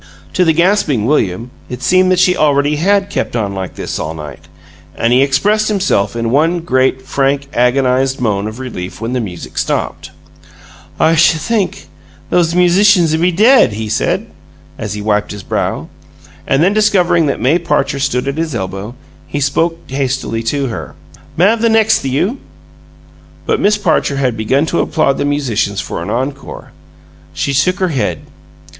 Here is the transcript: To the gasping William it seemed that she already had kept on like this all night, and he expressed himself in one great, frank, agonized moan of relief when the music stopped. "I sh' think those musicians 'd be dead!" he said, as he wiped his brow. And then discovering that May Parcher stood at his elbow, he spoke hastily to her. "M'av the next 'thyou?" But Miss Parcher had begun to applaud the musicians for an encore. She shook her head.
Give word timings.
To 0.33 0.43
the 0.43 0.51
gasping 0.51 1.05
William 1.05 1.51
it 1.69 1.83
seemed 1.83 2.11
that 2.11 2.17
she 2.17 2.35
already 2.35 2.77
had 2.77 3.11
kept 3.11 3.35
on 3.35 3.53
like 3.53 3.75
this 3.75 3.99
all 3.99 4.15
night, 4.15 4.39
and 4.95 5.13
he 5.13 5.21
expressed 5.21 5.67
himself 5.67 6.15
in 6.15 6.31
one 6.31 6.61
great, 6.61 7.03
frank, 7.03 7.47
agonized 7.53 8.19
moan 8.19 8.47
of 8.47 8.57
relief 8.57 8.99
when 8.99 9.13
the 9.13 9.19
music 9.19 9.59
stopped. 9.59 10.09
"I 10.99 11.13
sh' 11.13 11.33
think 11.33 11.85
those 12.31 12.55
musicians 12.55 13.13
'd 13.13 13.21
be 13.21 13.31
dead!" 13.31 13.73
he 13.73 13.89
said, 13.89 14.25
as 14.75 14.95
he 14.95 15.03
wiped 15.03 15.29
his 15.31 15.43
brow. 15.43 15.87
And 16.47 16.63
then 16.63 16.73
discovering 16.73 17.27
that 17.27 17.39
May 17.39 17.59
Parcher 17.59 17.99
stood 17.99 18.27
at 18.27 18.39
his 18.39 18.55
elbow, 18.55 18.95
he 19.27 19.39
spoke 19.39 19.77
hastily 19.85 20.41
to 20.49 20.65
her. 20.65 20.95
"M'av 21.37 21.61
the 21.61 21.69
next 21.69 21.99
'thyou?" 22.01 22.37
But 23.45 23.59
Miss 23.59 23.77
Parcher 23.77 24.15
had 24.15 24.35
begun 24.35 24.65
to 24.65 24.79
applaud 24.79 25.19
the 25.19 25.25
musicians 25.25 25.79
for 25.79 26.01
an 26.01 26.09
encore. 26.09 26.71
She 27.35 27.53
shook 27.53 27.77
her 27.77 27.89
head. 27.89 28.21